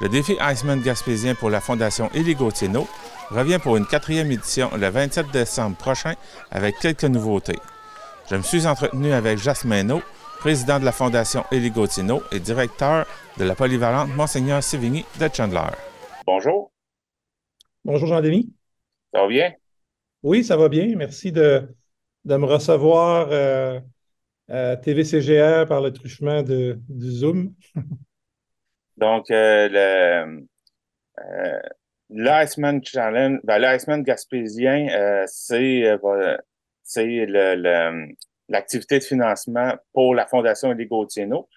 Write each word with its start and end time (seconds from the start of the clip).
Le 0.00 0.08
défi 0.08 0.36
Iceman 0.40 0.80
Gaspésien 0.80 1.34
pour 1.36 1.50
la 1.50 1.60
Fondation 1.60 2.10
Élie 2.14 2.34
Gauthier-No 2.34 2.86
revient 3.30 3.58
pour 3.62 3.76
une 3.76 3.86
quatrième 3.86 4.30
édition 4.32 4.68
le 4.76 4.88
27 4.88 5.30
décembre 5.32 5.76
prochain 5.76 6.14
avec 6.50 6.78
quelques 6.80 7.04
nouveautés. 7.04 7.58
Je 8.28 8.34
me 8.34 8.42
suis 8.42 8.66
entretenu 8.66 9.12
avec 9.12 9.38
Jasmin 9.38 9.84
No, 9.84 10.02
président 10.40 10.80
de 10.80 10.84
la 10.84 10.90
Fondation 10.92 11.44
Élie 11.52 11.70
Gauthier-No 11.70 12.22
et 12.32 12.40
directeur 12.40 13.06
de 13.38 13.44
la 13.44 13.54
polyvalente 13.54 14.08
Monseigneur 14.16 14.62
Sévigny 14.64 15.04
de 15.20 15.28
Chandler. 15.32 15.70
Bonjour. 16.26 16.72
Bonjour 17.84 18.08
Jean-Denis. 18.08 18.52
Ça 19.12 19.20
va 19.20 19.28
bien? 19.28 19.52
Oui, 20.24 20.42
ça 20.42 20.56
va 20.56 20.68
bien. 20.68 20.92
Merci 20.96 21.30
de, 21.30 21.68
de 22.24 22.36
me 22.36 22.46
recevoir 22.46 23.28
euh, 23.30 23.78
à 24.48 24.76
TVCGR 24.76 25.66
par 25.68 25.80
le 25.80 25.92
truchement 25.92 26.42
de, 26.42 26.80
du 26.88 27.10
Zoom. 27.12 27.54
Donc, 28.96 29.30
euh, 29.30 29.68
le 29.70 30.46
euh, 31.18 31.60
l'Iceman 32.10 32.80
Challenge, 32.84 33.40
ben, 33.44 33.58
l'Iceman 33.58 34.02
Gaspésien, 34.02 34.88
euh, 34.90 35.24
c'est 35.26 35.84
c'est 36.82 37.26
l'activité 38.48 38.98
de 38.98 39.04
financement 39.04 39.74
pour 39.92 40.14
la 40.14 40.26
Fondation 40.26 40.70
Elie 40.72 40.86
Gauthier-No. 40.86 41.48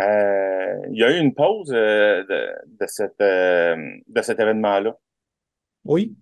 Euh, 0.00 0.76
il 0.90 0.98
y 0.98 1.04
a 1.04 1.16
eu 1.16 1.20
une 1.20 1.34
pause 1.34 1.68
de, 1.68 2.26
de, 2.26 2.86
cette, 2.86 3.18
de 3.18 4.22
cet 4.22 4.40
événement-là. 4.40 4.96
Oui. 5.84 6.16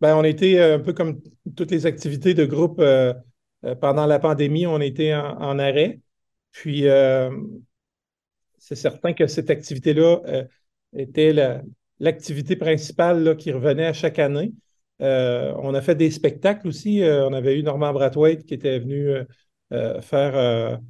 Ben, 0.00 0.16
on 0.16 0.24
était 0.24 0.60
un 0.60 0.78
peu 0.78 0.92
comme 0.92 1.20
toutes 1.56 1.70
les 1.70 1.86
activités 1.86 2.34
de 2.34 2.44
groupe 2.44 2.82
pendant 3.80 4.06
la 4.06 4.18
pandémie, 4.18 4.66
on 4.66 4.80
était 4.80 5.14
en, 5.14 5.40
en 5.40 5.58
arrêt. 5.58 6.00
Puis, 6.52 6.86
c'est 8.64 8.76
certain 8.76 9.12
que 9.12 9.26
cette 9.26 9.50
activité-là 9.50 10.20
euh, 10.26 10.44
était 10.96 11.34
l'activité 12.00 12.56
principale 12.56 13.36
qui 13.36 13.52
revenait 13.52 13.84
à 13.84 13.92
chaque 13.92 14.18
année. 14.18 14.52
Euh, 15.02 15.52
on 15.58 15.74
a 15.74 15.82
fait 15.82 15.94
des 15.94 16.10
spectacles 16.10 16.68
aussi. 16.68 17.02
Euh, 17.02 17.28
on 17.28 17.34
avait 17.34 17.58
eu 17.58 17.62
Normand 17.62 17.92
Brathwaite 17.92 18.46
qui 18.46 18.54
était 18.54 18.78
venu 18.78 19.12
faire 20.00 20.80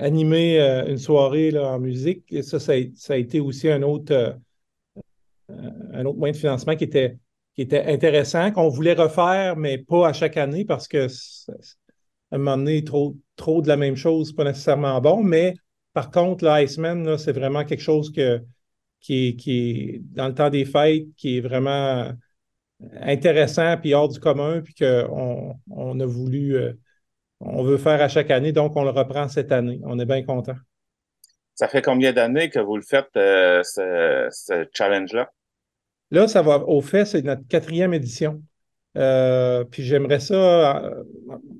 animer 0.00 0.58
une 0.88 0.98
soirée 0.98 1.56
en 1.56 1.78
musique. 1.78 2.34
Ça, 2.42 2.58
ça 2.58 2.72
a, 2.72 3.16
été 3.16 3.38
aussi 3.38 3.70
un 3.70 3.82
autre, 3.82 4.38
un 5.48 6.02
moyen 6.02 6.32
de 6.32 6.36
financement 6.36 6.74
qui 6.74 6.84
était, 6.84 7.18
qui 7.54 7.62
était 7.62 7.84
intéressant, 7.84 8.50
qu'on 8.50 8.70
voulait 8.70 8.94
refaire, 8.94 9.56
mais 9.56 9.78
pas 9.78 10.08
à 10.08 10.12
chaque 10.12 10.36
année 10.36 10.64
parce 10.64 10.88
que 10.88 11.06
à 12.32 12.36
un 12.36 12.38
moment 12.38 12.56
donné, 12.56 12.82
trop, 12.82 13.16
trop 13.36 13.62
de 13.62 13.68
la 13.68 13.76
même 13.76 13.94
chose, 13.94 14.32
pas 14.32 14.44
nécessairement 14.44 15.00
bon, 15.00 15.22
mais 15.22 15.54
par 15.96 16.10
contre, 16.10 16.44
l'Iceman, 16.44 17.16
c'est 17.16 17.32
vraiment 17.32 17.64
quelque 17.64 17.80
chose 17.80 18.12
que, 18.12 18.42
qui, 19.00 19.34
est, 19.46 20.02
dans 20.14 20.28
le 20.28 20.34
temps 20.34 20.50
des 20.50 20.66
fêtes, 20.66 21.06
qui 21.16 21.38
est 21.38 21.40
vraiment 21.40 22.12
intéressant 23.00 23.78
puis 23.78 23.94
hors 23.94 24.10
du 24.10 24.20
commun, 24.20 24.60
puis 24.60 24.74
qu'on 24.74 25.58
on 25.70 25.98
a 25.98 26.04
voulu, 26.04 26.54
euh, 26.54 26.74
on 27.40 27.62
veut 27.62 27.78
faire 27.78 28.02
à 28.02 28.08
chaque 28.08 28.30
année, 28.30 28.52
donc 28.52 28.76
on 28.76 28.84
le 28.84 28.90
reprend 28.90 29.26
cette 29.28 29.52
année. 29.52 29.80
On 29.84 29.98
est 29.98 30.04
bien 30.04 30.22
content. 30.22 30.56
Ça 31.54 31.66
fait 31.66 31.80
combien 31.80 32.12
d'années 32.12 32.50
que 32.50 32.58
vous 32.58 32.76
le 32.76 32.82
faites, 32.82 33.16
euh, 33.16 33.62
ce, 33.62 34.68
challenge-là? 34.74 35.30
Là, 36.10 36.28
ça 36.28 36.42
va 36.42 36.58
au 36.58 36.82
fait, 36.82 37.06
c'est 37.06 37.22
notre 37.22 37.48
quatrième 37.48 37.94
édition. 37.94 38.42
Euh, 38.98 39.64
puis 39.64 39.82
j'aimerais 39.82 40.20
ça 40.20 40.92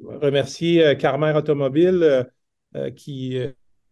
remercier 0.05 0.95
Carmer 0.98 1.33
Automobile 1.33 2.27
qui 2.95 3.41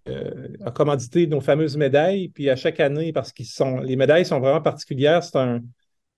a 0.06 0.70
commandité 0.70 1.26
nos 1.26 1.40
fameuses 1.40 1.76
médailles. 1.76 2.28
Puis 2.28 2.50
à 2.50 2.56
chaque 2.56 2.80
année, 2.80 3.12
parce 3.12 3.32
que 3.32 3.44
sont, 3.44 3.78
les 3.78 3.96
médailles 3.96 4.26
sont 4.26 4.40
vraiment 4.40 4.60
particulières, 4.60 5.22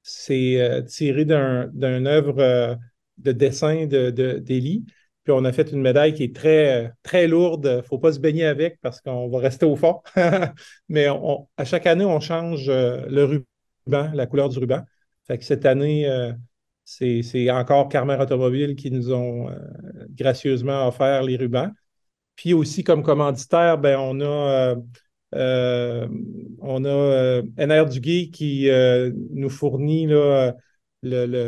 c'est 0.03 0.61
euh, 0.61 0.83
tiré 0.83 1.25
d'un, 1.25 1.67
d'une 1.73 2.07
œuvre 2.07 2.39
euh, 2.39 2.75
de 3.19 3.33
dessin 3.33 3.87
de, 3.87 4.11
d'Élie. 4.11 4.85
Puis 5.25 5.33
on 5.33 5.45
a 5.45 5.52
fait 5.52 5.73
une 5.73 5.80
médaille 5.80 6.14
qui 6.14 6.23
est 6.25 6.35
très, 6.35 6.92
très 7.02 7.27
lourde. 7.27 7.69
Il 7.73 7.77
ne 7.79 7.83
faut 7.83 7.98
pas 7.98 8.13
se 8.13 8.20
baigner 8.20 8.46
avec 8.46 8.80
parce 8.80 9.01
qu'on 9.01 9.29
va 9.29 9.39
rester 9.41 9.67
au 9.67 9.75
fond. 9.75 10.01
Mais 10.89 11.08
à 11.57 11.64
chaque 11.64 11.86
année, 11.86 12.05
on 12.05 12.20
change 12.20 12.69
le 12.69 13.25
ruban, 13.25 14.11
la 14.14 14.27
couleur 14.27 14.48
du 14.48 14.61
ruban. 14.61 14.83
Fait 15.27 15.42
cette 15.42 15.67
année, 15.67 16.08
c'est, 16.85 17.23
c'est 17.23 17.51
encore 17.51 17.89
Carmer 17.89 18.17
Automobile 18.20 18.77
qui 18.77 18.92
nous 18.92 19.13
ont 19.13 19.51
gracieusement 20.11 20.86
offert 20.86 21.25
les 21.25 21.36
rubans. 21.36 21.73
Puis 22.36 22.52
aussi, 22.52 22.85
comme 22.85 23.02
commanditaire, 23.02 23.79
ben, 23.79 23.98
on 23.98 24.20
a, 24.20 24.24
euh, 24.24 24.77
euh, 25.35 26.07
on 26.61 26.85
a 26.85 26.89
euh, 26.89 27.42
NR 27.57 27.86
Duguay 27.86 28.29
qui 28.30 28.69
nous 29.33 29.51
fournit 29.51 30.07
la 31.02 31.46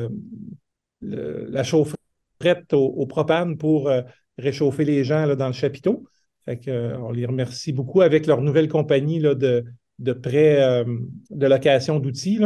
chaufferette 1.63 2.73
au, 2.73 3.07
propane 3.07 3.59
pour 3.59 3.91
réchauffer 4.39 4.85
les 4.85 5.05
gens 5.05 5.27
là, 5.27 5.37
dans 5.37 5.47
le 5.47 5.53
chapiteau. 5.53 6.05
On 6.47 7.13
les 7.13 7.27
remercie 7.27 7.73
beaucoup 7.73 8.01
avec 8.01 8.27
leur 8.27 8.41
nouvelle 8.41 8.69
compagnie 8.69 9.21
là, 9.21 9.35
de, 9.35 9.65
de 9.99 10.13
prêt 10.15 10.85
de 11.31 11.47
location 11.47 12.01
d'outils. 12.01 12.41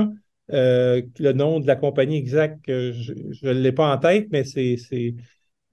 le 0.49 1.33
nom 1.33 1.61
de 1.61 1.67
la 1.69 1.77
compagnie 1.77 2.17
exacte, 2.17 2.65
je 2.67 3.47
ne 3.47 3.53
l'ai 3.53 3.73
pas 3.73 3.95
en 3.95 3.99
tête, 3.99 4.27
mais 4.33 4.43
c'est 4.43 5.15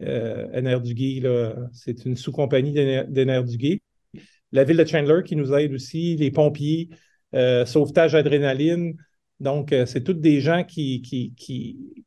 euh, 0.01 1.67
c'est 1.73 2.05
une 2.05 2.15
sous-compagnie 2.15 2.71
d'Enerduguay. 2.73 3.81
La 4.51 4.63
ville 4.63 4.77
de 4.77 4.85
Chandler 4.85 5.21
qui 5.25 5.35
nous 5.35 5.53
aide 5.53 5.73
aussi, 5.73 6.15
les 6.15 6.31
pompiers, 6.31 6.89
euh, 7.35 7.65
sauvetage 7.65 8.15
adrénaline. 8.15 8.97
Donc, 9.39 9.71
euh, 9.71 9.85
c'est 9.85 10.03
toutes 10.03 10.19
des 10.19 10.41
gens 10.41 10.63
qui, 10.63 11.01
qui, 11.01 11.33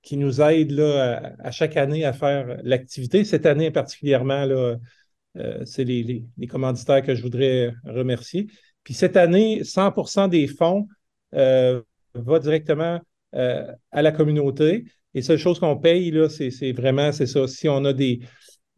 qui, 0.03 0.17
nous 0.17 0.41
aident 0.41 0.73
là, 0.73 1.35
à, 1.39 1.51
chaque 1.53 1.77
année 1.77 2.05
à 2.05 2.13
faire 2.13 2.59
l'activité. 2.65 3.25
Cette 3.25 3.47
année 3.47 3.71
particulièrement, 3.71 4.45
euh, 4.47 5.65
c'est 5.65 5.85
les, 5.85 6.25
les, 6.37 6.47
commanditaires 6.47 7.03
que 7.03 7.15
je 7.15 7.23
voudrais 7.23 7.73
remercier. 7.85 8.49
Puis 8.85 8.95
cette 8.95 9.17
année, 9.17 9.63
100% 9.63 10.29
des 10.29 10.47
fonds 10.49 10.89
va 11.33 12.39
directement 12.41 13.01
à 13.33 14.03
la 14.03 14.13
communauté. 14.13 14.85
Les 15.15 15.23
seules 15.23 15.39
choses 15.39 15.59
qu'on 15.59 15.77
paye, 15.77 16.11
là, 16.11 16.29
c'est 16.29 16.73
vraiment, 16.73 17.13
c'est 17.13 17.27
ça. 17.27 17.47
Si 17.47 17.69
on 17.69 17.85
a 17.85 17.93
des 17.93 18.21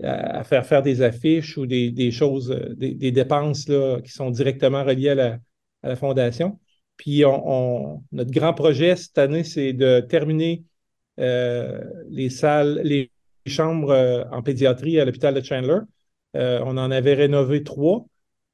à 0.02 0.42
faire 0.44 0.66
faire 0.66 0.82
des 0.82 1.02
affiches 1.02 1.56
ou 1.56 1.66
des, 1.66 2.10
choses, 2.10 2.50
euh, 2.50 2.74
des, 2.74 3.12
dépenses 3.12 3.68
là, 3.68 4.00
qui 4.00 4.10
sont 4.10 4.30
directement 4.30 4.84
reliées 4.84 5.10
à 5.10 5.14
la, 5.82 5.96
fondation. 5.96 6.58
Puis 6.96 7.22
notre 8.12 8.30
grand 8.30 8.54
projet 8.54 8.96
cette 8.96 9.18
année, 9.18 9.44
c'est 9.44 9.74
de 9.74 10.00
terminer 10.00 10.64
euh, 11.20 11.84
les 12.08 12.30
salles, 12.30 12.80
les 12.82 13.10
chambres 13.46 13.90
euh, 13.90 14.24
en 14.32 14.42
pédiatrie 14.42 14.98
à 14.98 15.04
l'hôpital 15.04 15.34
de 15.34 15.42
Chandler. 15.44 15.80
on 16.34 16.78
en 16.78 16.90
avait 16.90 17.12
rénové 17.14 17.62
trois 17.64 18.06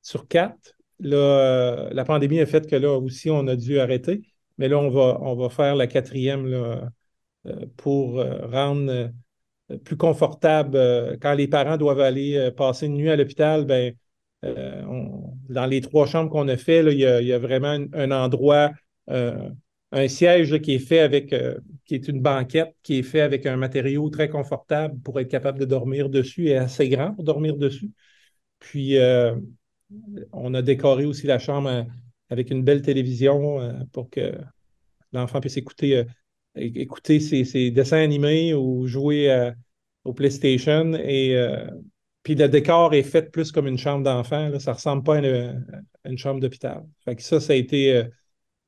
sur 0.03 0.27
quatre. 0.27 0.75
Là, 0.99 1.89
la 1.93 2.05
pandémie 2.05 2.41
a 2.41 2.47
fait 2.47 2.69
que 2.69 2.75
là 2.75 2.99
aussi, 2.99 3.31
on 3.31 3.47
a 3.47 3.55
dû 3.55 3.79
arrêter. 3.79 4.23
Mais 4.59 4.69
là, 4.69 4.79
on 4.79 4.91
va, 4.91 5.19
on 5.23 5.37
va 5.37 5.49
faire 5.49 5.77
la 5.77 5.87
quatrième 5.87 6.47
là, 6.47 6.91
pour 7.77 8.21
euh, 8.21 8.47
rendre 8.47 8.91
euh, 8.91 9.79
plus 9.85 9.97
confortable 9.97 11.19
quand 11.21 11.35
les 11.35 11.47
parents 11.47 11.77
doivent 11.77 12.01
aller 12.01 12.51
passer 12.57 12.87
une 12.87 12.97
nuit 12.97 13.11
à 13.11 13.17
l'hôpital, 13.17 13.65
ben, 13.67 13.95
dans 14.43 15.67
les 15.67 15.81
trois 15.81 16.07
chambres 16.07 16.29
qu'on 16.29 16.49
a 16.49 16.57
fait, 16.57 16.83
il, 16.93 16.99
y 16.99 17.33
a, 17.33 17.39
vraiment 17.39 17.79
un, 17.93 18.11
endroit, 18.11 18.73
un 19.07 20.09
siège 20.09 20.61
qui 20.61 20.75
est 20.75 20.81
fait 20.81 20.99
avec, 20.99 21.33
qui 21.85 21.95
est 21.95 22.09
une 22.09 22.21
banquette, 22.21 22.75
qui 22.83 22.99
est 22.99 23.03
fait 23.05 23.21
avec 23.21 23.47
un 23.47 23.57
matériau 23.57 24.11
très 24.11 24.29
confortable 24.29 24.99
pour 25.03 25.21
être 25.21 25.29
capable 25.29 25.61
de 25.61 25.67
dormir 25.67 26.09
dessus 26.09 26.49
et 26.49 26.57
assez 26.57 26.89
grand 26.89 27.15
pour 27.15 27.23
dormir 27.23 27.57
dessus. 27.57 27.93
Puis, 28.59 28.99
on 30.33 30.55
a 30.55 30.63
décoré 30.63 31.05
aussi 31.05 31.29
la 31.29 31.39
chambre 31.39 31.87
avec 32.29 32.51
une 32.51 32.65
belle 32.65 32.83
télévision 32.83 33.87
pour 33.93 34.11
que 34.11 34.33
l'enfant 35.13 35.41
puisse 35.41 35.59
écouter 35.59 36.07
écouter 36.57 37.21
ses, 37.21 37.71
dessins 37.71 38.03
animés 38.03 38.55
ou 38.55 38.87
jouer 38.87 39.53
au 40.05 40.13
PlayStation. 40.13 40.95
Et 40.95 41.37
euh, 41.37 41.67
puis 42.23 42.35
le 42.35 42.49
décor 42.49 42.95
est 42.95 43.03
fait 43.03 43.31
plus 43.31 43.53
comme 43.53 43.67
une 43.67 43.79
chambre 43.79 44.05
d'enfant. 44.05 44.59
Ça 44.59 44.73
ne 44.73 44.77
ressemble 44.77 45.03
pas 45.03 45.17
à 45.17 45.21
une, 46.05 46.19
chambre 46.19 46.41
d'hôpital. 46.41 46.85
ça, 47.19 47.41
ça 47.41 47.53
a 47.53 47.57
été 47.57 47.97
euh, 47.97 48.05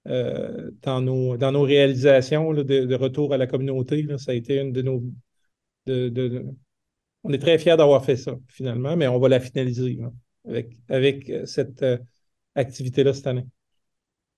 euh, 0.09 0.71
dans, 0.83 1.01
nos, 1.01 1.37
dans 1.37 1.53
nos 1.53 1.63
réalisations 1.63 2.53
de, 2.53 2.95
retour 2.95 3.33
à 3.35 3.37
la 3.37 3.47
communauté. 3.47 4.07
ça 4.19 4.33
a 4.33 4.35
été 4.35 4.59
une 4.59 4.73
de 4.73 4.83
nos. 4.83 5.03
on 7.25 7.33
est 7.33 7.39
très 7.39 7.59
fiers 7.59 7.77
d'avoir 7.77 8.05
fait 8.05 8.17
ça, 8.17 8.37
finalement, 8.49 8.97
mais 8.97 9.07
on 9.07 9.19
va 9.19 9.29
la 9.29 9.41
finaliser 9.41 9.99
avec, 10.49 10.77
avec 10.89 11.33
cette 11.45 11.85
activité-là 12.55 13.15
cette 13.15 13.27
année. 13.27 13.47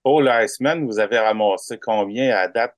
Pour 0.02 0.20
l'Iceman, 0.20 0.84
vous 0.84 0.98
avez 0.98 1.18
ramassé 1.18 1.78
combien 1.78 2.36
à 2.36 2.46
date 2.46 2.76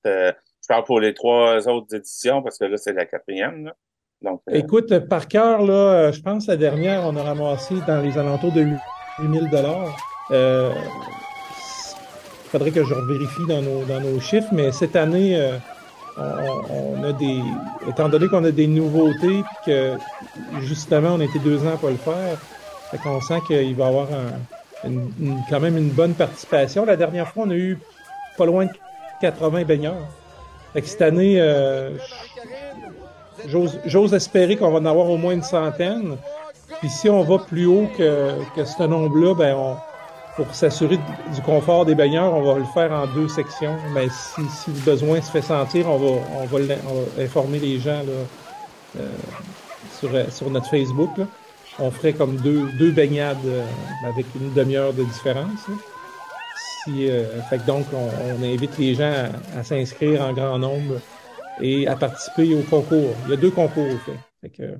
je 0.66 0.74
parle 0.74 0.84
pour 0.84 0.98
les 0.98 1.14
trois 1.14 1.68
autres 1.68 1.94
éditions 1.94 2.42
parce 2.42 2.58
que 2.58 2.64
là, 2.64 2.76
c'est 2.76 2.92
la 2.92 3.06
quatrième. 3.06 3.72
Donc, 4.20 4.40
euh, 4.50 4.54
Écoute, 4.54 4.98
par 5.08 5.28
cœur, 5.28 5.62
là, 5.62 6.10
je 6.10 6.20
pense 6.20 6.48
la 6.48 6.56
dernière, 6.56 7.02
on 7.04 7.14
a 7.16 7.22
ramassé 7.22 7.76
dans 7.86 8.02
les 8.02 8.18
alentours 8.18 8.50
de 8.50 8.66
8000 9.20 9.48
dollars. 9.48 9.96
Euh, 10.32 10.72
faudrait 12.50 12.72
que 12.72 12.82
je 12.82 12.94
vérifie 12.94 13.46
dans 13.46 13.62
nos, 13.62 13.84
dans 13.84 14.00
nos 14.00 14.18
chiffres, 14.18 14.48
mais 14.50 14.72
cette 14.72 14.96
année, 14.96 15.36
euh, 15.36 15.56
on, 16.18 17.04
a 17.04 17.12
des. 17.12 17.40
Étant 17.88 18.08
donné 18.08 18.26
qu'on 18.26 18.42
a 18.42 18.50
des 18.50 18.66
nouveautés, 18.66 19.44
puis 19.44 19.66
que 19.66 19.94
justement, 20.62 21.10
on 21.10 21.20
était 21.20 21.38
deux 21.38 21.64
ans 21.64 21.74
à 21.74 21.76
pas 21.76 21.90
le 21.90 21.96
faire, 21.96 22.40
qu'on 23.04 23.20
sent 23.20 23.38
qu'il 23.46 23.76
va 23.76 23.84
y 23.84 23.88
avoir 23.88 24.08
quand 25.48 25.60
même 25.60 25.76
une 25.76 25.90
bonne 25.90 26.14
participation. 26.14 26.84
La 26.84 26.96
dernière 26.96 27.28
fois, 27.28 27.44
on 27.46 27.50
a 27.50 27.54
eu 27.54 27.78
pas 28.36 28.46
loin 28.46 28.64
de 28.64 28.72
80 29.20 29.62
baigneurs. 29.62 30.08
Cette 30.84 31.02
année, 31.02 31.36
euh, 31.40 31.90
j'ose 33.86 34.14
espérer 34.14 34.56
qu'on 34.56 34.70
va 34.70 34.78
en 34.78 34.84
avoir 34.84 35.08
au 35.08 35.16
moins 35.16 35.32
une 35.32 35.42
centaine. 35.42 36.16
Puis 36.80 36.90
si 36.90 37.08
on 37.08 37.22
va 37.22 37.38
plus 37.38 37.66
haut 37.66 37.88
que, 37.96 38.32
que 38.54 38.64
ce 38.64 38.82
nombre-là, 38.82 39.34
ben 39.34 39.78
pour 40.36 40.54
s'assurer 40.54 40.98
du 41.34 41.40
confort 41.40 41.86
des 41.86 41.94
baigneurs, 41.94 42.34
on 42.34 42.42
va 42.42 42.58
le 42.58 42.66
faire 42.74 42.92
en 42.92 43.06
deux 43.06 43.28
sections. 43.28 43.76
Mais 43.94 44.08
si, 44.10 44.42
si 44.50 44.70
le 44.70 44.80
besoin 44.80 45.20
se 45.22 45.30
fait 45.30 45.42
sentir, 45.42 45.88
on 45.88 45.96
va, 45.96 46.20
on 46.34 46.44
va, 46.44 46.58
informer 47.18 47.58
les 47.58 47.80
gens 47.80 48.02
là, 48.02 49.00
euh, 49.00 49.08
sur, 49.98 50.10
sur 50.30 50.50
notre 50.50 50.68
Facebook. 50.68 51.10
On 51.78 51.90
ferait 51.90 52.12
comme 52.12 52.36
deux, 52.36 52.68
deux 52.78 52.90
baignades 52.90 53.38
euh, 53.46 53.64
avec 54.06 54.26
une 54.38 54.52
demi-heure 54.52 54.92
de 54.92 55.04
différence. 55.04 55.66
Si, 56.86 57.10
euh, 57.10 57.24
fait 57.50 57.58
que 57.58 57.66
donc, 57.66 57.84
on, 57.92 58.42
invite 58.42 58.78
les 58.78 58.94
gens 58.94 59.28
à, 59.54 59.62
s'inscrire 59.62 60.22
en 60.22 60.32
grand 60.32 60.58
nombre 60.58 61.00
et 61.60 61.86
à 61.86 61.96
participer 61.96 62.54
au 62.54 62.62
concours. 62.62 63.14
Il 63.26 63.30
y 63.30 63.32
a 63.34 63.36
deux 63.36 63.50
concours, 63.50 63.86
au 63.86 63.98
fait. 63.98 64.18
fait 64.40 64.50
que, 64.50 64.78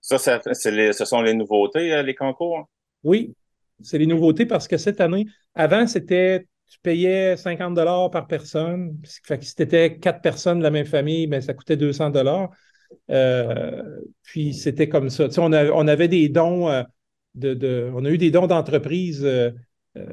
ça, 0.00 0.18
ça 0.18 0.40
ce 0.42 1.04
sont 1.04 1.22
les 1.22 1.34
nouveautés, 1.34 2.02
les 2.02 2.14
concours? 2.14 2.68
Oui, 3.04 3.34
c'est 3.82 3.98
les 3.98 4.06
nouveautés 4.06 4.46
parce 4.46 4.68
que 4.68 4.76
cette 4.76 5.00
année, 5.00 5.26
avant, 5.54 5.86
c'était 5.86 6.46
tu 6.68 6.78
payais 6.80 7.36
50 7.36 7.74
dollars 7.74 8.10
par 8.10 8.26
personne. 8.26 8.98
Fait 9.24 9.38
que 9.38 9.44
si 9.44 9.54
tu 9.54 9.62
étais 9.62 9.98
quatre 9.98 10.20
personnes 10.20 10.58
de 10.58 10.64
la 10.64 10.70
même 10.70 10.86
famille, 10.86 11.26
ben, 11.26 11.40
ça 11.40 11.54
coûtait 11.54 11.76
200 11.76 12.10
dollars. 12.10 12.50
Euh, 13.10 14.00
puis 14.22 14.54
c'était 14.54 14.88
comme 14.88 15.10
ça. 15.10 15.28
on, 15.38 15.52
on, 15.52 15.88
avait 15.88 16.08
des 16.08 16.28
dons 16.28 16.68
euh, 16.68 16.82
de, 17.34 17.90
on 17.94 18.04
a 18.04 18.10
eu 18.10 18.18
des 18.18 18.30
dons 18.30 18.46
d'entreprise 18.46 19.24
euh, 19.24 19.50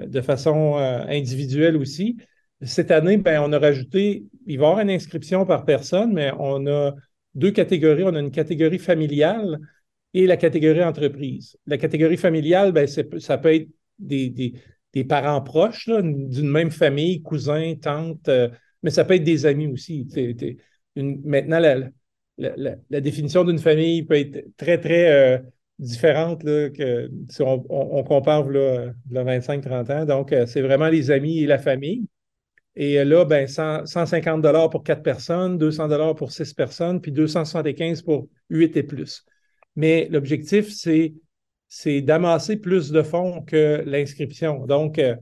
de 0.07 0.21
façon 0.21 0.75
individuelle 0.75 1.77
aussi. 1.77 2.17
Cette 2.61 2.91
année, 2.91 3.17
ben, 3.17 3.41
on 3.41 3.51
a 3.53 3.59
rajouté, 3.59 4.25
il 4.47 4.57
va 4.57 4.65
y 4.65 4.67
avoir 4.67 4.79
une 4.79 4.89
inscription 4.89 5.45
par 5.45 5.65
personne, 5.65 6.13
mais 6.13 6.31
on 6.39 6.65
a 6.67 6.93
deux 7.35 7.51
catégories. 7.51 8.03
On 8.03 8.15
a 8.15 8.19
une 8.19 8.31
catégorie 8.31 8.79
familiale 8.79 9.59
et 10.13 10.25
la 10.25 10.37
catégorie 10.37 10.83
entreprise. 10.83 11.57
La 11.67 11.77
catégorie 11.77 12.17
familiale, 12.17 12.71
ben, 12.71 12.87
ça 12.87 13.37
peut 13.37 13.53
être 13.53 13.67
des, 13.99 14.29
des, 14.93 15.03
parents 15.03 15.41
proches 15.41 15.89
d'une 15.89 16.49
même 16.49 16.71
famille, 16.71 17.21
cousins, 17.21 17.75
tantes, 17.75 18.29
euh, 18.29 18.49
mais 18.81 18.91
ça 18.91 19.03
peut 19.03 19.15
être 19.15 19.25
des 19.25 19.45
amis 19.45 19.67
aussi. 19.67 20.07
maintenant, 20.95 21.59
la, 21.59 21.91
la, 22.37 23.01
définition 23.01 23.43
d'une 23.43 23.59
famille 23.59 24.03
peut 24.03 24.15
être 24.15 24.45
très, 24.55 24.79
très 24.79 25.11
euh, 25.11 25.39
différente 25.79 26.43
là, 26.43 26.69
que 26.69 27.09
si 27.29 27.41
on, 27.41 28.03
compare 28.03 28.47
là, 28.49 28.93
25-30 29.11 29.91
ans. 29.91 30.05
Donc, 30.05 30.31
euh, 30.31 30.45
c'est 30.45 30.61
vraiment 30.61 30.87
les 30.87 31.11
amis 31.11 31.39
et 31.39 31.47
la 31.47 31.57
famille. 31.57 32.07
Et 32.75 33.03
là, 33.05 33.23
ben, 33.25 33.47
150 33.47 34.41
dollars 34.41 34.69
pour 34.69 34.83
quatre 34.83 35.03
personnes, 35.03 35.57
200 35.57 35.87
dollars 35.87 36.15
pour 36.15 36.31
six 36.31 36.53
personnes, 36.53 36.99
puis 36.99 37.11
275 37.11 38.01
pour 38.01 38.27
huit 38.49 38.75
et 38.75 38.83
plus 38.83 39.25
mais 39.75 40.07
l'objectif, 40.09 40.71
c'est, 40.71 41.13
c'est 41.67 42.01
d'amasser 42.01 42.57
plus 42.57 42.91
de 42.91 43.03
fonds 43.03 43.41
que 43.41 43.83
l'inscription. 43.85 44.65
Donc, 44.65 44.99
euh, 44.99 45.15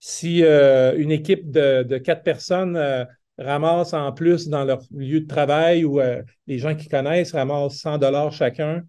si 0.00 0.44
euh, 0.44 0.96
une 0.96 1.10
équipe 1.10 1.50
de, 1.50 1.98
quatre 1.98 2.22
personnes 2.22 2.76
euh, 2.76 3.04
ramasse 3.38 3.94
en 3.94 4.12
plus 4.12 4.48
dans 4.48 4.64
leur 4.64 4.80
lieu 4.92 5.20
de 5.20 5.26
travail 5.26 5.84
ou 5.84 6.00
les 6.48 6.58
gens 6.58 6.74
qui 6.74 6.88
connaissent 6.88 7.32
ramassent 7.32 7.78
100 7.78 7.98
dollars 7.98 8.32
chacun, 8.32 8.82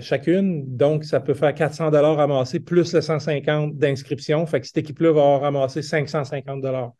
chacune, 0.00 0.76
donc 0.76 1.04
ça 1.04 1.20
peut 1.20 1.34
faire 1.34 1.54
400 1.54 1.90
dollars 1.90 2.16
ramassés 2.16 2.60
plus 2.60 2.94
le 2.94 3.00
150 3.00 3.76
d'inscription. 3.76 4.46
Fait 4.46 4.60
que 4.60 4.66
cette 4.66 4.78
équipe-là 4.78 5.12
va 5.12 5.38
ramasser 5.38 5.82
550 5.82 6.62
dollars. 6.62 6.92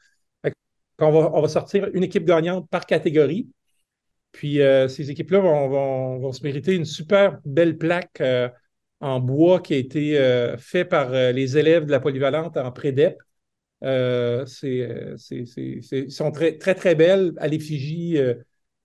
On 0.99 1.11
va, 1.11 1.40
va 1.40 1.49
sortir 1.49 1.88
une 1.94 2.05
équipe 2.05 2.25
gagnante 2.25 2.69
par 2.70 2.87
catégorie. 2.87 3.49
Puis 4.37 4.61
euh, 4.61 4.87
ces 4.87 5.11
équipes-là 5.11 5.40
vont, 5.40 6.31
se 6.31 6.43
mériter 6.43 6.75
une 6.75 6.84
super 6.84 7.38
belle 7.46 7.78
plaque 7.78 8.20
euh, 8.20 8.50
en 9.00 9.19
bois 9.19 9.61
qui 9.61 9.73
a 9.73 9.78
été 9.78 10.19
euh, 10.19 10.58
faite 10.58 10.90
par 10.90 11.11
les 11.11 11.56
élèves 11.56 11.87
de 11.87 11.90
la 11.90 12.00
polyvalente 12.00 12.58
en 12.58 12.70
pré-dep. 12.70 13.17
c'est, 13.81 15.17
sont 16.11 16.31
très, 16.32 16.58
très, 16.58 16.75
très 16.75 16.94
belles 16.94 17.32
à 17.38 17.49
l'effigie 17.49 18.19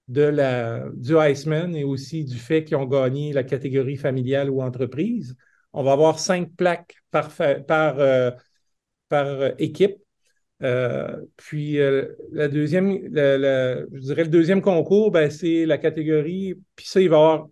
de 0.08 0.24
la, 0.24 0.86
du 0.94 1.16
Iceman 1.18 1.76
et 1.76 1.84
aussi 1.84 2.26
du 2.26 2.38
fait 2.38 2.64
qu'ils 2.64 2.78
ont 2.78 2.86
gagné 2.86 3.34
la 3.34 3.44
catégorie 3.44 3.98
familiale 3.98 4.50
ou 4.50 4.62
entreprise. 4.62 5.36
On 5.74 5.84
va 5.84 5.94
avoir 5.94 6.20
cinq 6.20 6.52
plaques 6.56 6.96
par, 7.12 7.32
équipe 9.60 9.98
euh, 10.64 11.26
puis 11.38 11.80
euh, 11.80 12.10
le 12.32 12.48
deuxième 14.28 14.62
concours, 14.62 15.12
ben, 15.12 15.30
c'est 15.32 15.66
la 15.66 15.78
catégorie. 15.78 16.56
Puis 16.76 16.86
ça, 16.88 17.02
il 17.02 17.10
va 17.10 17.16
y 17.16 17.20
avoir 17.20 17.48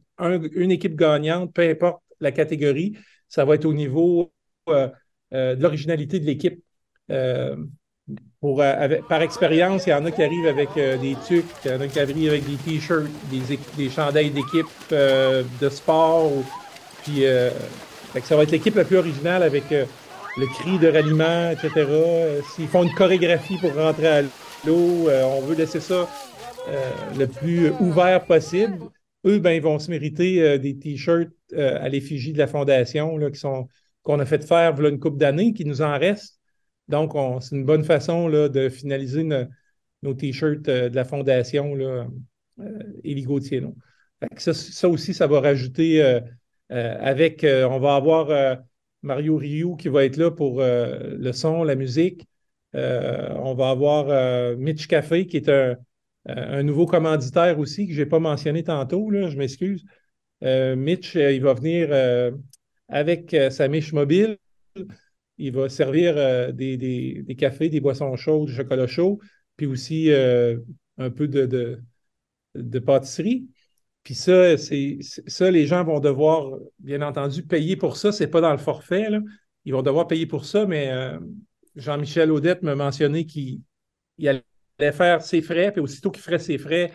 une 0.53 0.71
équipe 0.71 0.95
gagnante, 0.95 1.53
peu 1.53 1.63
importe 1.63 2.03
la 2.19 2.31
catégorie. 2.31 2.97
Ça 3.27 3.45
va 3.45 3.55
être 3.55 3.65
au 3.65 3.73
niveau 3.73 4.31
euh, 4.69 4.89
de 5.31 5.61
l'originalité 5.61 6.19
de 6.19 6.25
l'équipe. 6.25 6.63
Pour, 8.41 8.63
par 9.09 9.21
expérience, 9.21 9.85
il 9.85 9.89
y 9.89 9.93
en 9.93 10.05
a 10.05 10.11
qui 10.11 10.23
arrivent 10.23 10.47
avec 10.47 10.69
des 10.75 11.17
tucs, 11.27 11.45
il 11.65 11.71
y 11.71 11.73
en 11.73 11.81
a 11.81 11.87
qui 11.87 11.99
arrivent 11.99 12.29
avec 12.29 12.45
des 12.45 12.55
t-shirts, 12.55 13.09
des, 13.29 13.59
des 13.75 13.89
chandails 13.89 14.31
d'équipe 14.31 14.65
de 14.91 15.69
sport. 15.69 16.31
Puis 17.03 17.23
ça 18.23 18.37
va 18.37 18.43
être 18.43 18.51
l'équipe 18.51 18.75
la 18.75 18.85
plus 18.85 18.95
originale 18.95 19.43
avec 19.43 19.65
le 20.37 20.47
cri 20.47 20.79
de 20.79 20.87
ralliement, 20.87 21.51
etc. 21.51 21.85
S'ils 22.55 22.67
font 22.67 22.83
une 22.83 22.93
chorégraphie 22.93 23.57
pour 23.57 23.73
rentrer 23.75 24.07
à 24.07 24.21
l'eau, 24.65 25.09
euh, 25.09 25.23
on 25.23 25.41
veut 25.41 25.55
laisser 25.55 25.79
ça 25.79 26.07
euh, 26.69 26.91
le 27.17 27.27
plus 27.27 27.71
ouvert 27.79 28.25
possible. 28.25 28.77
Eux, 29.25 29.39
ben, 29.39 29.51
ils 29.51 29.61
vont 29.61 29.79
se 29.79 29.91
mériter 29.91 30.41
euh, 30.41 30.57
des 30.57 30.77
t-shirts 30.77 31.31
à 31.55 31.89
l'effigie 31.89 32.31
de 32.31 32.37
la 32.37 32.47
fondation 32.47 33.17
qu'on 34.03 34.19
a 34.19 34.25
fait 34.25 34.45
faire 34.45 34.73
voilà 34.73 34.89
une 34.89 34.99
couple 34.99 35.17
d'années, 35.17 35.51
qui 35.51 35.65
nous 35.65 35.81
en 35.81 35.97
reste. 35.97 36.38
Donc, 36.89 37.13
c'est 37.41 37.55
une 37.55 37.65
bonne 37.65 37.83
façon 37.83 38.27
là, 38.27 38.49
de 38.49 38.69
finaliser 38.69 39.23
nos 40.03 40.13
t-shirts 40.13 40.65
de 40.65 40.95
la 40.95 41.05
fondation 41.05 41.75
là, 41.75 42.07
Élie 43.03 43.23
Gauthier. 43.23 43.63
Ça, 44.37 44.89
aussi, 44.89 45.13
ça 45.13 45.27
va 45.27 45.39
rajouter 45.39 46.21
avec, 46.69 47.45
on 47.45 47.79
va 47.79 47.95
avoir 47.95 48.59
Mario 49.03 49.37
Rioux 49.37 49.75
qui 49.75 49.87
va 49.89 50.05
être 50.05 50.17
là 50.17 50.31
pour 50.31 50.61
euh, 50.61 51.15
le 51.17 51.31
son, 51.31 51.63
la 51.63 51.75
musique. 51.75 52.27
Euh, 52.75 53.29
on 53.35 53.53
va 53.55 53.69
avoir 53.69 54.09
euh, 54.09 54.55
Mitch 54.57 54.87
Café 54.87 55.25
qui 55.25 55.37
est 55.37 55.49
un, 55.49 56.63
nouveau 56.63 56.85
commanditaire 56.85 57.57
aussi 57.59 57.87
que 57.87 57.93
je 57.93 58.01
n'ai 58.01 58.05
pas 58.05 58.19
mentionné 58.19 58.63
tantôt, 58.63 59.09
je 59.11 59.35
m'excuse. 59.37 59.83
Mitch, 60.41 61.15
il 61.15 61.41
va 61.41 61.53
venir 61.53 61.89
avec 62.87 63.35
sa 63.49 63.67
miche 63.67 63.93
mobile. 63.93 64.37
Il 65.39 65.53
va 65.53 65.69
servir 65.69 66.53
des, 66.53 67.35
cafés, 67.37 67.69
des 67.69 67.79
boissons 67.79 68.15
chaudes, 68.15 68.47
du 68.47 68.53
chocolat 68.53 68.87
chaud, 68.87 69.19
puis 69.55 69.65
aussi 69.65 70.11
un 70.11 71.09
peu 71.09 71.27
de, 71.27 72.79
pâtisserie. 72.79 73.47
Puis 74.03 74.15
ça, 74.15 74.55
ça, 74.57 75.51
les 75.51 75.65
gens 75.65 75.83
vont 75.83 75.99
devoir, 75.99 76.57
bien 76.79 77.01
entendu, 77.01 77.43
payer 77.43 77.75
pour 77.75 77.97
ça. 77.97 78.11
Ce 78.11 78.23
n'est 78.23 78.29
pas 78.29 78.41
dans 78.41 78.51
le 78.51 78.57
forfait. 78.57 79.07
Ils 79.65 79.73
vont 79.73 79.81
devoir 79.81 80.07
payer 80.07 80.25
pour 80.25 80.45
ça, 80.45 80.65
mais 80.65 80.91
euh, 80.91 81.19
Jean-Michel 81.75 82.31
Audette 82.31 82.61
m'a 82.63 82.75
mentionné 82.75 83.25
qu'il 83.25 83.61
allait 84.21 84.43
faire 84.91 85.21
ses 85.21 85.41
frais, 85.41 85.71
puis 85.71 85.81
aussitôt 85.81 86.11
qu'il 86.11 86.23
ferait 86.23 86.39
ses 86.39 86.57
frais 86.57 86.91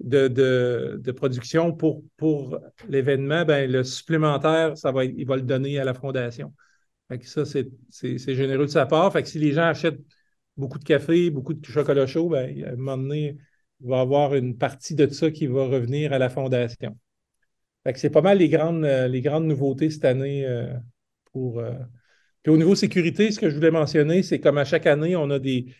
de, 0.00 1.10
production 1.12 1.72
pour, 1.72 2.02
pour 2.16 2.58
l'événement, 2.88 3.44
ben, 3.44 3.70
le 3.70 3.84
supplémentaire, 3.84 4.76
ça 4.76 4.92
va 4.92 5.04
il 5.04 5.26
va 5.26 5.36
le 5.36 5.42
donner 5.42 5.78
à 5.78 5.84
la 5.84 5.94
fondation. 5.94 6.52
Fait 7.08 7.18
que 7.18 7.26
ça, 7.26 7.44
c'est 7.44 8.34
généreux 8.34 8.66
de 8.66 8.70
sa 8.70 8.86
part. 8.86 9.12
Fait 9.12 9.22
que 9.22 9.28
si 9.28 9.38
les 9.38 9.52
gens 9.52 9.62
achètent 9.62 10.00
beaucoup 10.56 10.78
de 10.78 10.84
café, 10.84 11.30
beaucoup 11.30 11.54
de 11.54 11.64
chocolat 11.64 12.06
chaud, 12.06 12.28
ben, 12.28 12.64
à 12.64 12.72
un 12.72 12.76
moment 12.76 12.98
donné, 12.98 13.38
il 13.80 13.88
va 13.88 14.00
avoir 14.00 14.34
une 14.34 14.56
partie 14.58 14.94
de 14.94 15.06
ça 15.08 15.30
qui 15.30 15.46
va 15.46 15.66
revenir 15.66 16.12
à 16.12 16.18
la 16.18 16.28
fondation. 16.28 16.96
c'est 17.94 18.10
pas 18.10 18.20
mal 18.22 18.38
les 18.38 18.48
grandes, 18.48 18.84
euh, 18.84 19.08
les 19.08 19.22
grandes 19.22 19.46
nouveautés 19.46 19.90
cette 19.90 20.04
année 20.04 20.44
euh, 20.44 20.74
pour. 21.32 21.60
Euh, 21.60 21.72
puis 22.42 22.52
au 22.52 22.56
niveau 22.56 22.74
sécurité, 22.74 23.30
ce 23.30 23.40
que 23.40 23.48
je 23.50 23.54
voulais 23.54 23.70
mentionner, 23.70 24.22
c'est 24.22 24.40
comme 24.40 24.58
à 24.58 24.64
chaque 24.64 24.86
année, 24.86 25.16
on 25.16 25.30
a 25.30 25.38
des, 25.38 25.74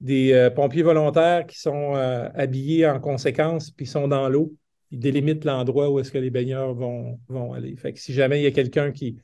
des 0.00 0.50
pompiers 0.56 0.82
volontaires 0.82 1.46
qui 1.46 1.58
sont 1.58 1.94
habillés 1.94 2.86
en 2.86 3.00
conséquence, 3.00 3.70
puis 3.70 3.86
sont 3.86 4.08
dans 4.08 4.28
l'eau. 4.28 4.52
Ils 4.90 4.98
délimitent 4.98 5.44
l'endroit 5.44 5.88
où 5.88 6.00
est-ce 6.00 6.10
que 6.10 6.18
les 6.18 6.30
baigneurs 6.30 6.74
vont, 6.74 7.20
vont 7.28 7.52
aller. 7.52 7.76
Fait 7.76 7.92
que 7.92 8.00
si 8.00 8.12
jamais 8.12 8.40
il 8.40 8.42
y 8.42 8.46
a 8.46 8.50
quelqu'un 8.50 8.90
qui 8.90 9.22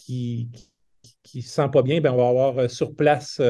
qui, 0.00 0.48
qui, 1.22 1.42
se 1.42 1.50
sent 1.50 1.68
pas 1.72 1.82
bien, 1.82 2.00
ben 2.00 2.12
on 2.12 2.16
va 2.16 2.28
avoir 2.48 2.70
sur 2.70 2.94
place 2.94 3.40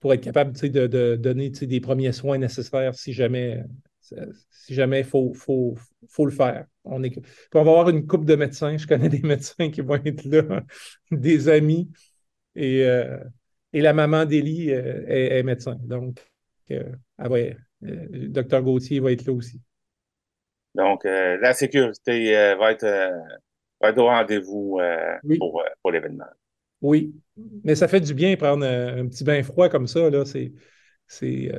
pour 0.00 0.12
être 0.12 0.22
capable 0.22 0.52
de, 0.52 1.16
donner 1.16 1.50
des 1.50 1.80
premiers 1.80 2.12
soins 2.12 2.38
nécessaires 2.38 2.94
si 2.94 3.12
jamais 3.12 3.64
si 4.50 4.74
jamais 4.74 5.00
il 5.00 5.04
faut, 5.04 5.32
faut, 5.34 5.74
faut, 6.08 6.26
le 6.26 6.32
faire. 6.32 6.66
On, 6.84 7.02
est, 7.02 7.16
on 7.54 7.62
va 7.62 7.70
avoir 7.70 7.88
une 7.88 8.06
couple 8.06 8.24
de 8.24 8.36
médecins. 8.36 8.76
Je 8.76 8.86
connais 8.86 9.08
des 9.08 9.22
médecins 9.22 9.70
qui 9.70 9.80
vont 9.80 10.00
être 10.04 10.24
là, 10.24 10.62
des 11.10 11.48
amis. 11.48 11.90
Et, 12.54 12.84
euh, 12.84 13.18
et 13.72 13.80
la 13.80 13.92
maman 13.92 14.24
d'Élie 14.24 14.72
euh, 14.72 15.04
est, 15.06 15.42
médecin. 15.42 15.76
Donc, 15.82 16.20
euh, 16.70 16.92
ah 17.18 17.28
le 17.80 18.28
docteur 18.28 18.62
Gauthier 18.62 19.00
va 19.00 19.12
être 19.12 19.26
là 19.26 19.32
aussi. 19.32 19.60
Donc, 20.74 21.04
la 21.04 21.54
sécurité 21.54 22.32
va, 22.56 22.72
être, 22.72 22.86
va 23.80 23.88
être 23.90 23.98
au 23.98 24.06
rendez-vous 24.06 24.80
pour, 25.38 25.64
pour 25.82 25.90
l'événement. 25.90 26.26
Oui, 26.80 27.14
mais 27.64 27.74
ça 27.74 27.88
fait 27.88 28.00
du 28.00 28.14
bien 28.14 28.36
prendre 28.36 28.64
un, 28.64 29.06
petit 29.08 29.24
bain 29.24 29.42
froid 29.42 29.68
comme 29.68 29.86
ça. 29.86 30.10
Là. 30.10 30.24
C'est, 30.24 30.52
c'est, 31.06 31.50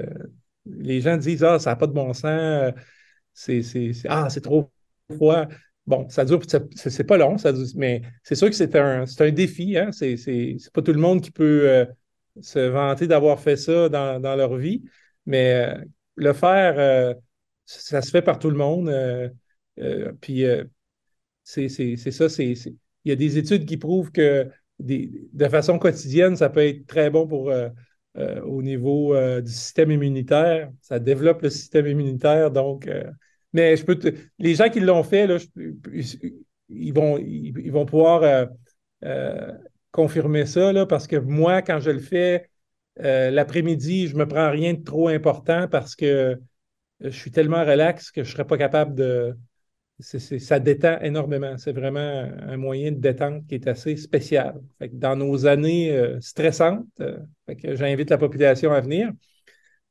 les 0.66 1.02
gens 1.02 1.18
disent 1.18 1.44
Ah, 1.44 1.60
ça 1.60 1.72
n'a 1.72 1.76
pas 1.76 1.88
de 1.88 1.94
bon 1.94 2.14
sens, 2.14 2.74
c'est, 3.34 3.92
ah, 4.08 4.30
c'est 4.30 4.42
trop 4.42 4.72
froid. 5.16 5.48
Bon, 5.88 6.08
ça 6.10 6.24
dure, 6.24 6.40
c'est 6.76 7.04
pas 7.04 7.18
long, 7.18 7.38
ça 7.40 7.52
mais 7.76 8.04
c'est 8.24 8.36
sûr 8.36 8.48
que 8.48 8.56
c'est 8.56 8.76
un, 8.76 9.06
un 9.06 9.32
défi. 9.32 9.78
Hein? 9.78 9.92
C'est 9.92 10.16
pas 10.74 10.82
tout 10.82 10.94
le 10.94 11.00
monde 11.00 11.22
qui 11.22 11.32
peut 11.32 11.68
euh, 11.68 11.86
se 12.42 12.60
vanter 12.60 13.08
d'avoir 13.08 13.40
fait 13.40 13.56
ça 13.58 13.90
dans, 13.90 14.36
leur 14.36 14.56
vie, 14.56 14.84
mais 15.26 15.54
euh, 15.68 15.84
le 16.16 16.34
faire, 16.34 16.76
euh, 16.78 17.14
ça 17.66 18.02
se 18.02 18.12
fait 18.12 18.22
par 18.22 18.40
tout 18.40 18.52
le 18.52 18.58
monde. 18.58 18.92
puis 20.22 20.44
c'est 21.44 21.70
ça, 21.70 22.28
il 22.40 22.76
y 23.06 23.12
a 23.12 23.16
des 23.16 23.38
études 23.38 23.66
qui 23.66 23.78
prouvent 23.78 24.12
que 24.12 24.48
de 24.80 25.48
façon 25.50 25.78
quotidienne, 25.78 26.36
ça 26.36 26.50
peut 26.50 26.66
être 26.66 26.88
très 26.88 27.10
bon 27.10 27.28
pour 27.28 27.52
euh, 28.18 28.42
au 28.42 28.64
niveau 28.64 29.14
euh, 29.14 29.40
du 29.40 29.52
système 29.52 29.92
immunitaire. 29.92 30.72
Ça 30.82 30.98
développe 30.98 31.44
le 31.44 31.52
système 31.52 31.86
immunitaire. 31.86 32.50
Donc, 32.50 32.88
euh, 32.88 33.04
mais 33.54 33.78
je 33.78 33.86
peux 33.86 34.00
les 34.40 34.56
gens 34.56 34.70
qui 34.70 34.80
l'ont 34.80 35.04
fait, 35.04 35.28
là, 35.28 35.38
ils, 36.70 36.94
vont, 36.94 37.18
ils, 37.20 37.72
vont 37.72 37.86
pouvoir 37.86 38.48
confirmer 39.92 40.46
ça 40.46 40.74
là, 40.74 40.86
parce 40.86 41.08
que 41.08 41.16
moi, 41.16 41.62
quand 41.62 41.80
je 41.80 41.92
le 41.92 42.00
fais 42.00 42.50
l'après-midi, 42.98 44.08
je 44.08 44.14
ne 44.14 44.20
me 44.20 44.28
prends 44.28 44.52
rien 44.52 44.74
de 44.74 44.84
trop 44.84 45.08
important 45.08 45.68
parce 45.68 45.96
que 45.96 46.38
je 47.00 47.10
suis 47.10 47.32
tellement 47.32 47.64
relax 47.66 48.12
que 48.12 48.24
je 48.24 48.30
ne 48.30 48.34
serais 48.34 48.46
pas 48.46 48.58
capable 48.58 48.94
de, 48.94 49.36
ça 50.00 50.60
détend 50.60 51.00
énormément. 51.02 51.58
C'est 51.58 51.74
vraiment 51.74 52.00
un 52.00 52.58
moyen 52.58 52.92
de 52.92 53.00
détente 53.00 53.46
qui 53.48 53.56
est 53.56 53.68
assez 53.68 53.98
spécial. 53.98 54.62
dans 54.94 55.16
nos 55.16 55.46
années 55.46 55.92
euh, 55.92 56.20
stressantes, 56.22 56.88
euh, 57.02 57.20
j'invite 57.64 58.10
la 58.10 58.18
population 58.18 58.72
à 58.72 58.80
venir. 58.82 59.12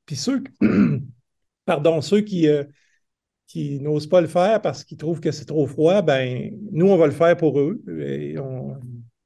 Puis 0.07 0.17
ceux, 0.17 0.43
pardon, 1.67 2.01
ceux 2.01 2.23
qui, 2.23 2.49
euh, 2.49 2.65
qui 3.47 3.81
n'osent 3.81 4.07
pas 4.09 4.21
le 4.23 4.29
faire 4.29 4.63
parce 4.63 4.85
qu'ils 4.85 4.97
trouvent 4.97 5.21
que 5.21 5.31
c'est 5.31 5.45
trop 5.45 5.67
froid, 5.67 6.01
ben 6.03 6.51
nous, 6.73 6.89
on 6.89 6.97
va 6.97 7.07
le 7.07 7.13
faire 7.13 7.37
pour 7.37 7.61
eux. 7.61 7.83
On, 8.39 8.77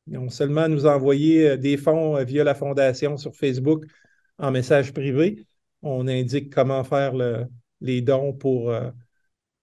ils 0.09 0.19
ont 0.19 0.31
seulement 0.31 0.63
à 0.63 0.69
nous 0.69 0.87
envoyer 0.87 1.57
des 1.59 1.77
fonds 1.77 2.23
via 2.25 2.43
la 2.43 2.57
fondation 2.57 3.17
sur 3.17 3.37
Facebook 3.37 3.85
en 4.39 4.51
message 4.51 4.93
privé. 4.93 5.47
On 5.83 6.09
indique 6.09 6.53
comment 6.53 6.83
faire 6.83 7.13
les 7.81 8.03
dons 8.03 8.33
pour 8.33 8.73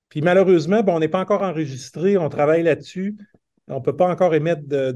puis 0.10 0.22
malheureusement, 0.22 0.82
on 0.88 1.00
n'est 1.00 1.08
pas 1.08 1.20
encore 1.20 1.44
enregistré, 1.44 2.18
on 2.18 2.30
travaille 2.30 2.64
là-dessus. 2.64 3.16
On 3.68 3.76
ne 3.76 3.84
peut 3.84 3.96
pas 3.96 4.10
encore 4.10 4.34
émettre 4.34 4.64
de, 4.68 4.92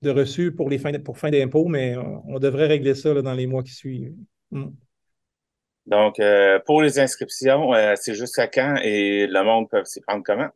de, 0.00 0.10
reçus 0.10 0.52
pour, 0.52 0.70
les 0.70 0.78
fins, 0.78 0.92
pour 1.00 1.18
fin 1.18 1.30
d'impôt, 1.30 1.66
mais 1.66 1.96
on, 2.26 2.38
devrait 2.38 2.66
régler 2.66 2.94
ça 2.94 3.12
dans 3.20 3.34
les 3.34 3.46
mois 3.46 3.62
qui 3.62 3.72
suivent. 3.72 4.14
Mm. 4.50 4.68
Donc, 5.84 6.18
euh, 6.18 6.58
pour 6.64 6.82
les 6.82 6.98
inscriptions, 6.98 7.74
euh, 7.74 7.94
c'est 7.96 8.14
jusqu'à 8.14 8.46
quand 8.46 8.76
et 8.82 9.26
le 9.26 9.42
monde 9.42 9.68
peut 9.70 9.82
s'y 9.84 10.00
prendre 10.00 10.22
comment? 10.24 10.48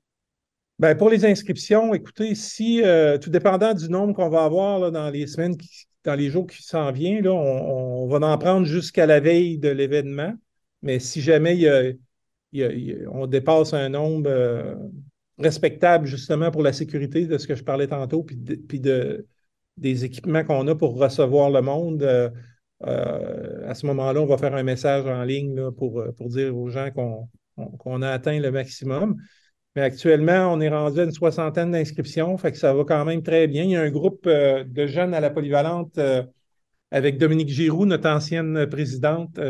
Ben, 0.79 0.97
pour 0.97 1.11
les 1.11 1.25
inscriptions, 1.25 1.95
écoutez, 1.95 2.35
si, 2.35 2.83
euh, 2.83 3.19
tout 3.19 3.31
dépendant 3.31 3.75
du 3.75 3.89
nombre 3.89 4.15
qu'on 4.15 4.31
va 4.31 4.45
avoir 4.45 4.91
dans 4.91 5.11
les 5.11 5.27
semaines, 5.27 5.55
dans 6.05 6.15
les 6.15 6.31
jours 6.31 6.47
qui 6.47 6.63
s'en 6.63 6.91
viennent, 6.93 7.29
on, 7.29 8.05
on, 8.05 8.07
va 8.09 8.27
en 8.27 8.39
prendre 8.39 8.67
jusqu'à 8.67 9.07
la 9.07 9.21
veille 9.21 9.59
de 9.59 9.69
l'événement. 9.69 10.35
Mais 10.83 10.99
si 10.99 11.21
jamais 11.21 11.55
il 11.55 11.61
y 11.61 11.69
a, 11.69 11.93
on 13.11 13.27
dépasse 13.27 13.73
un 13.73 13.89
nombre 13.89 14.31
euh, 14.31 14.75
respectable 15.39 16.07
justement 16.07 16.51
pour 16.51 16.63
la 16.63 16.73
sécurité 16.73 17.27
de 17.27 17.39
ce 17.39 17.47
que 17.47 17.55
je 17.55 17.65
parlais 17.65 17.87
tantôt, 17.87 18.23
puis, 18.23 18.81
de, 18.81 19.27
des 19.77 20.05
équipements 20.05 20.45
qu'on 20.45 20.67
a 20.69 20.75
pour 20.75 20.99
recevoir 20.99 21.51
le 21.51 21.63
monde. 21.63 22.03
Euh, 22.03 22.31
euh, 22.87 23.69
à 23.69 23.75
ce 23.75 23.87
moment-là, 23.87 24.21
on 24.21 24.27
va 24.27 24.37
faire 24.37 24.55
un 24.55 24.63
message 24.63 25.07
en 25.07 25.23
ligne 25.23 25.71
pour, 25.73 26.03
pour 26.17 26.29
dire 26.29 26.57
aux 26.57 26.69
gens 26.69 26.91
qu'on 26.91 28.03
a 28.03 28.11
atteint 28.11 28.39
le 28.39 28.51
maximum. 28.51 29.17
Mais 29.75 29.83
actuellement, 29.83 30.53
on 30.53 30.61
est 30.61 30.69
rendu 30.69 31.01
à 31.01 31.05
une 31.05 31.13
soixantaine 31.13 31.71
d'inscriptions, 31.71 32.37
fait 32.37 32.53
que 32.53 32.59
ça 32.59 32.75
va 32.75 32.85
quand 32.85 33.05
même 33.07 33.23
très 33.23 33.47
bien. 33.47 33.63
Il 33.63 33.71
y 33.71 33.77
a 33.77 33.81
un 33.81 33.91
groupe 33.91 34.29
de 34.29 34.87
jeunes 34.87 35.15
à 35.15 35.21
la 35.21 35.31
polyvalente 35.31 35.99
avec 36.91 37.17
Dominique 37.17 37.49
Giroux, 37.49 37.87
notre 37.87 38.11
ancienne 38.11 38.67
présidente, 38.67 39.41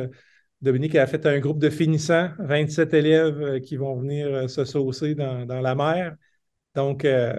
Dominique 0.63 0.95
a 0.95 1.09
fait 1.09 1.27
un 1.27 1.41
groupe 1.41 1.59
de 1.59 1.71
finissants, 1.71 2.31
27 2.39 2.95
élèves 2.95 3.43
euh, 3.43 3.59
qui 3.59 3.77
vont 3.77 3.97
venir 3.97 4.29
euh, 4.29 4.49
se 4.49 4.65
saucer 4.65 5.17
dans, 5.17 5.45
la 5.45 5.75
mer. 5.75 6.17
Donc, 6.77 7.05
euh, 7.05 7.35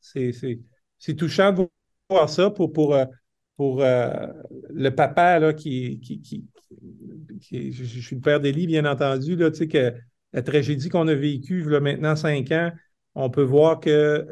c'est 0.00 1.14
touchant 1.16 1.52
de 1.52 1.68
voir 2.08 2.30
ça 2.30 2.50
pour, 2.50 2.72
pour, 2.72 2.96
pour 3.56 3.80
le 3.80 4.88
papa 4.90 5.38
là, 5.38 5.52
qui, 5.52 6.00
qui, 6.00 6.44
je, 7.40 7.84
suis 7.84 8.16
le 8.16 8.22
père 8.22 8.40
d'Élie, 8.40 8.66
bien 8.66 8.84
entendu, 8.86 9.36
là, 9.36 9.50
tu 9.50 9.58
sais, 9.58 9.68
que 9.68 9.94
la 10.32 10.42
tragédie 10.42 10.88
qu'on 10.88 11.06
a 11.06 11.14
vécue 11.14 11.62
maintenant 11.64 12.16
cinq 12.16 12.50
ans, 12.50 12.72
on 13.14 13.30
peut 13.30 13.42
voir 13.42 13.78
que 13.78 14.26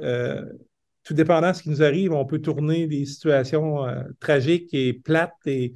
tout 1.04 1.14
dépendant 1.14 1.50
de 1.50 1.56
ce 1.56 1.62
qui 1.62 1.70
nous 1.70 1.82
arrive, 1.82 2.12
on 2.12 2.24
peut 2.24 2.40
tourner 2.40 2.88
des 2.88 3.04
situations 3.06 3.86
tragiques 4.18 4.74
et 4.74 4.94
plates 4.94 5.46
et, 5.46 5.74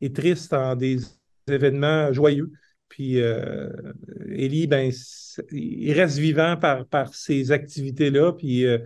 et 0.00 0.12
tristes 0.12 0.52
en 0.52 0.76
des 0.76 0.98
événements 1.48 2.12
joyeux. 2.12 2.52
Puis 2.88 3.20
euh, 3.20 3.70
Élie, 4.28 4.66
ben, 4.66 4.92
il 5.50 5.92
reste 5.92 6.18
vivant 6.18 6.56
par, 6.56 6.86
par 6.86 7.14
ces 7.14 7.52
activités-là, 7.52 8.32
puis 8.32 8.66
euh, 8.66 8.78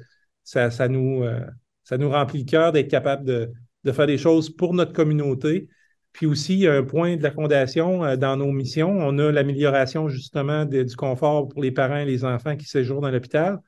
ça, 0.44 0.70
ça, 0.70 0.88
nous, 0.88 1.24
euh, 1.24 1.40
ça 1.84 1.98
nous 1.98 2.10
remplit 2.10 2.40
le 2.40 2.44
cœur 2.44 2.72
d'être 2.72 2.88
capable 2.88 3.24
de, 3.24 3.50
de, 3.84 3.92
faire 3.92 4.06
des 4.06 4.18
choses 4.18 4.50
pour 4.50 4.74
notre 4.74 4.92
communauté. 4.92 5.68
Puis 6.12 6.26
aussi, 6.26 6.54
il 6.54 6.60
y 6.60 6.68
a 6.68 6.74
un 6.74 6.82
point 6.84 7.16
de 7.16 7.22
la 7.22 7.30
Fondation 7.30 8.04
euh, 8.04 8.16
dans 8.16 8.36
nos 8.36 8.52
missions. 8.52 8.90
On 8.90 9.18
a 9.18 9.32
l'amélioration 9.32 10.08
justement 10.08 10.64
du 10.64 10.96
confort 10.96 11.48
pour 11.48 11.62
les 11.62 11.72
parents 11.72 11.98
et 11.98 12.06
les 12.06 12.24
enfants 12.24 12.56
qui 12.56 12.66
séjournent 12.66 13.02
dans 13.02 13.10
l'hôpital. 13.10 13.58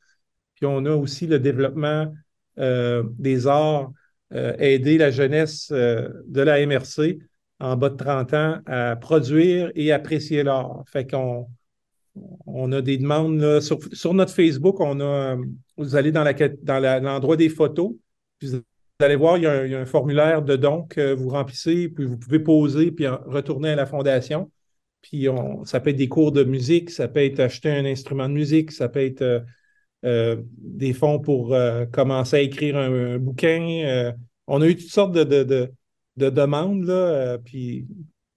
Puis 0.55 0.67
on 0.67 0.85
a 0.87 0.95
aussi 0.95 1.27
le 1.27 1.39
développement 1.39 2.13
des 2.57 3.47
arts, 3.47 3.93
aider 4.33 4.99
la 4.99 5.13
jeunesse 5.13 5.71
de 5.71 6.41
la 6.41 6.67
MRC 6.67 7.19
en 7.61 7.77
bas 7.77 7.91
de 7.91 7.97
30 7.97 8.35
ans 8.35 8.59
à 8.67 8.97
produire 8.97 9.73
et 9.75 9.93
apprécier 9.93 10.43
l'art. 10.43 10.83
Fait 10.87 11.09
qu'on 11.09 11.49
on 12.47 12.73
a 12.73 12.81
des 12.83 12.99
demandes 12.99 13.61
sur, 13.61 14.15
notre 14.15 14.33
Facebook, 14.33 14.81
on 14.81 15.01
a, 15.01 15.37
vous 15.77 15.97
allez 15.97 16.13
dans, 16.13 16.25
la, 16.25 16.33
dans 16.33 17.03
l'endroit 17.03 17.37
des 17.37 17.49
photos, 17.49 17.93
puis 18.39 18.49
vous 18.49 19.05
allez 19.05 19.17
voir, 19.17 19.37
il 19.37 19.45
y, 19.45 19.47
a 19.47 19.81
un, 19.81 19.87
formulaire 19.87 20.43
de 20.43 20.57
dons 20.57 20.83
que 20.83 21.13
vous 21.13 21.29
remplissez, 21.29 21.89
puis 21.89 22.05
vous 22.05 22.17
pouvez 22.17 22.41
poser, 22.41 22.91
puis 22.91 23.07
retourner 23.07 23.71
à 23.71 23.77
la 23.77 23.87
fondation. 23.87 24.51
Puis 25.03 25.29
on, 25.29 25.65
ça 25.65 25.79
peut 25.81 25.91
être 25.91 25.97
des 25.97 26.09
cours 26.09 26.33
de 26.33 26.43
musique, 26.43 26.91
ça 26.91 27.07
peut 27.07 27.25
être 27.25 27.39
acheter 27.41 27.71
un 27.71 27.85
instrument 27.85 28.29
de 28.29 28.35
musique, 28.35 28.73
ça 28.73 28.89
peut 28.89 29.05
être 29.05 29.23
euh, 29.23 29.41
euh, 30.05 30.43
des 30.59 30.93
fonds 30.93 31.21
pour 31.21 31.55
euh, 31.55 31.87
commencer 31.87 32.37
à 32.37 32.41
écrire 32.41 32.77
un, 32.77 33.19
bouquin. 33.19 34.13
on 34.49 34.61
a 34.63 34.67
eu 34.67 34.77
toutes 34.77 34.91
sortes 34.91 35.13
de, 35.13 35.45
de 35.45 35.71
demandes, 36.27 36.85
là, 36.85 36.93
euh, 36.93 37.39
puis 37.39 37.87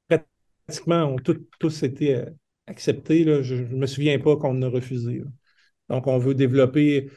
pratiquement 0.07 1.05
ont 1.05 1.17
tous 1.59 1.83
été 1.83 2.15
euh, 2.15 2.25
acceptés. 2.67 3.23
Là. 3.23 3.41
Je 3.41 3.55
ne 3.55 3.75
me 3.75 3.87
souviens 3.87 4.17
pas 4.19 4.35
qu'on 4.37 4.61
a 4.61 4.67
refusé. 4.67 5.21
Donc, 5.89 6.07
on 6.07 6.17
veut 6.17 6.35
développer. 6.35 7.09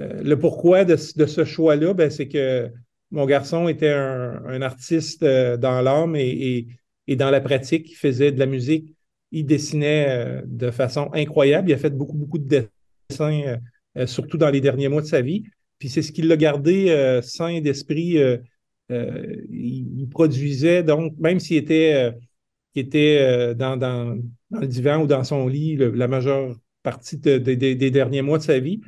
Euh, 0.00 0.22
le 0.22 0.38
pourquoi 0.38 0.84
de, 0.84 0.96
ce 0.96 1.44
choix-là, 1.44 1.92
ben, 1.92 2.10
c'est 2.10 2.28
que 2.28 2.70
mon 3.10 3.26
garçon 3.26 3.68
était 3.68 3.92
un, 3.92 4.62
artiste 4.62 5.22
dans 5.22 5.82
l'âme 5.82 6.16
et, 6.16 6.66
dans 7.08 7.30
la 7.30 7.42
pratique. 7.42 7.90
Il 7.90 7.96
faisait 7.96 8.32
de 8.32 8.38
la 8.38 8.46
musique. 8.46 8.94
Il 9.32 9.44
dessinait 9.44 10.42
de 10.46 10.70
façon 10.70 11.10
incroyable. 11.12 11.68
Il 11.68 11.74
a 11.74 11.78
fait 11.78 11.90
beaucoup, 11.90 12.16
beaucoup 12.16 12.38
de 12.38 12.68
dessins, 13.10 13.58
surtout 14.06 14.38
dans 14.38 14.48
les 14.48 14.62
derniers 14.62 14.88
mois 14.88 15.02
de 15.02 15.06
sa 15.06 15.20
vie. 15.20 15.44
Puis 15.78 15.90
c'est 15.90 16.00
ce 16.00 16.10
qui 16.10 16.22
l'a 16.22 16.38
gardé 16.38 17.20
sain 17.22 17.60
d'esprit 17.60 18.18
il, 19.50 20.08
produisait, 20.10 20.82
donc, 20.82 21.14
même 21.18 21.40
s'il 21.40 21.56
était, 21.56 21.94
euh, 21.94 22.12
était 22.74 23.18
euh, 23.20 23.54
dans, 23.54 24.20
le 24.50 24.66
divan 24.66 25.02
ou 25.02 25.06
dans 25.06 25.24
son 25.24 25.48
lit 25.48 25.76
la 25.76 26.08
majeure 26.08 26.56
partie 26.82 27.16
des 27.18 27.90
derniers 27.90 28.22
mois 28.22 28.38
de 28.38 28.42
sa 28.42 28.58
vie, 28.58 28.80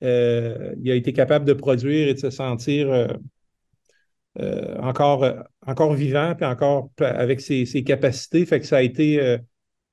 il 0.00 0.06
a 0.06 0.94
été 0.94 1.12
capable 1.12 1.44
de 1.44 1.54
produire 1.54 2.08
et 2.08 2.14
de 2.14 2.18
se 2.18 2.30
sentir 2.30 3.08
encore, 4.80 5.26
encore 5.66 5.94
vivant, 5.94 6.34
puis 6.36 6.46
encore 6.46 6.90
avec 7.00 7.40
ses, 7.40 7.82
capacités. 7.84 8.46
Fait 8.46 8.60
que 8.60 8.66
ça 8.66 8.76
a 8.76 8.82
été 8.82 9.38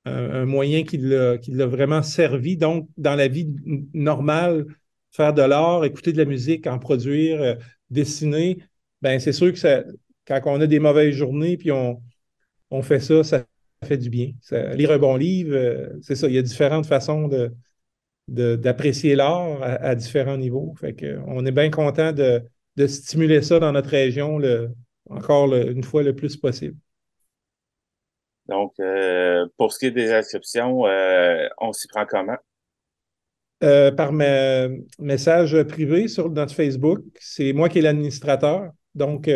un, 0.05 0.45
moyen 0.45 0.83
qui 0.83 0.97
l'a 0.97 1.65
vraiment 1.65 2.03
servi. 2.03 2.57
Donc, 2.57 2.89
dans 2.97 3.15
la 3.15 3.27
vie 3.27 3.49
normale, 3.93 4.65
faire 5.11 5.33
de 5.33 5.41
l'art, 5.41 5.85
écouter 5.85 6.11
de 6.11 6.17
la 6.17 6.25
musique, 6.25 6.67
en 6.67 6.77
produire, 6.77 7.57
dessiner, 7.89 8.57
ben 9.05 9.19
c'est 9.19 9.33
sûr 9.33 9.53
que 9.53 9.85
quand 10.25 10.41
on 10.45 10.59
a 10.59 10.65
des 10.65 10.79
mauvaises 10.79 11.13
journées, 11.13 11.57
puis 11.57 11.71
on, 11.71 12.01
on 12.71 12.81
fait 12.81 12.99
ça, 12.99 13.23
ça 13.23 13.45
fait 13.83 13.97
du 13.97 14.09
bien. 14.09 14.31
lire 14.73 14.91
un 14.91 14.97
bon 14.97 15.15
livre, 15.15 15.55
euh, 15.55 15.89
c'est 16.01 16.15
ça. 16.15 16.27
Il 16.27 16.33
y 16.33 16.39
a 16.39 16.41
différentes 16.41 16.87
façons 16.87 17.27
de, 17.27 17.51
d'apprécier 18.27 19.13
l'art 19.13 19.61
à, 19.61 19.93
différents 19.93 20.37
niveaux. 20.37 20.73
Fait 20.79 20.95
que, 20.95 21.19
on 21.27 21.45
est 21.45 21.51
bien 21.51 21.69
content 21.69 22.13
de, 22.13 22.41
stimuler 22.87 23.43
ça 23.43 23.59
dans 23.59 23.71
notre 23.71 23.89
région 23.89 24.39
le, 24.39 24.71
encore 25.07 25.53
une 25.53 25.83
fois 25.83 26.01
le 26.01 26.15
plus 26.15 26.35
possible. 26.35 26.75
Donc, 28.47 28.73
euh, 28.79 29.45
pour 29.55 29.71
ce 29.71 29.77
qui 29.77 29.85
est 29.85 29.91
des 29.91 30.11
inscriptions, 30.11 30.87
euh, 30.87 31.47
on 31.59 31.73
s'y 31.73 31.87
prend 31.87 32.07
comment? 32.07 32.37
par 33.97 34.11
mes 34.11 34.83
message 34.99 35.63
privé 35.63 36.07
sur 36.07 36.29
notre 36.29 36.53
Facebook. 36.53 37.01
C'est 37.19 37.53
moi 37.53 37.69
qui 37.69 37.79
est 37.79 37.81
l'administrateur. 37.81 38.71
Donc, 38.95 39.29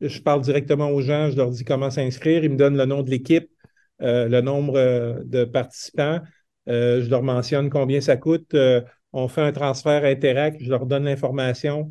je 0.00 0.20
parle 0.20 0.42
directement 0.42 0.90
aux 0.90 1.00
gens, 1.00 1.30
je 1.30 1.36
leur 1.36 1.50
dis 1.50 1.64
comment 1.64 1.90
s'inscrire. 1.90 2.44
Ils 2.44 2.50
me 2.50 2.56
donnent 2.56 2.76
le 2.76 2.84
nom 2.84 3.02
de 3.02 3.10
l'équipe, 3.10 3.48
euh, 4.02 4.28
le 4.28 4.40
nombre 4.40 4.76
euh, 4.76 5.20
de 5.24 5.44
participants. 5.44 6.20
Euh, 6.68 7.02
je 7.02 7.08
leur 7.08 7.22
mentionne 7.22 7.70
combien 7.70 8.00
ça 8.00 8.16
coûte. 8.16 8.54
on 9.12 9.28
fait 9.28 9.42
un 9.42 9.52
transfert 9.52 10.04
Interact, 10.04 10.60
je 10.60 10.70
leur 10.70 10.86
donne 10.86 11.04
l'information. 11.04 11.88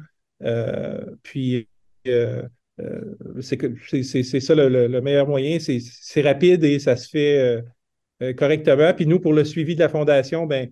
puis, 1.23 1.67
c'est 2.03 2.49
ça 4.39 4.55
le, 4.55 5.01
meilleur 5.01 5.27
moyen. 5.27 5.57
C'est 5.59 6.21
rapide 6.21 6.63
et 6.63 6.79
ça 6.79 6.95
se 6.95 7.09
fait 7.09 7.63
correctement. 8.35 8.93
Puis 8.93 9.07
nous, 9.07 9.19
pour 9.19 9.33
le 9.33 9.43
suivi 9.43 9.75
de 9.75 9.79
la 9.79 9.89
fondation, 9.89 10.45
ben, 10.45 10.69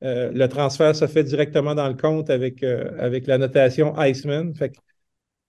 le 0.00 0.46
transfert 0.46 0.96
se 0.96 1.06
fait 1.06 1.22
directement 1.22 1.74
dans 1.74 1.88
le 1.88 1.94
compte 1.94 2.30
avec, 2.30 2.64
avec 2.64 3.26
la 3.26 3.38
notation 3.38 3.94
Iceman. 3.98 4.54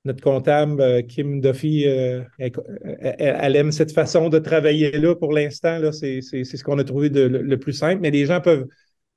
Notre 0.05 0.21
comptable, 0.21 0.81
euh, 0.81 1.01
Kim 1.01 1.39
Duffy, 1.39 1.87
euh, 1.87 2.23
elle, 2.37 3.55
aime 3.55 3.71
cette 3.71 3.93
façon 3.93 4.29
de 4.29 4.37
travailler 4.39 4.91
là 4.91 5.15
pour 5.15 5.31
l'instant. 5.31 5.91
C'est 5.91 6.21
ce 6.21 6.63
qu'on 6.63 6.77
a 6.79 6.83
trouvé 6.83 7.09
le, 7.09 7.55
plus 7.57 7.73
simple. 7.73 8.01
Mais 8.01 8.11
les 8.11 8.25
gens 8.25 8.41
peuvent 8.41 8.67